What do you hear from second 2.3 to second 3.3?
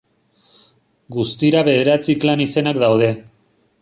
izenak daude.